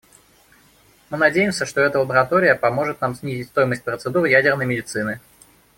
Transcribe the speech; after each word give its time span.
Мы 1.11 1.17
надеемся, 1.19 1.67
что 1.67 1.79
эта 1.81 1.99
лаборатория 1.99 2.55
поможет 2.55 2.99
нам 3.01 3.13
снизить 3.13 3.49
стоимость 3.49 3.83
процедур 3.83 4.25
ядерной 4.25 4.65
медицины. 4.65 5.21